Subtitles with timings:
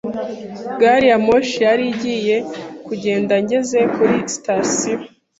[0.79, 2.37] Gari ya moshi yari igiye
[2.85, 4.97] kugenda ngeze kuri sitasiyo.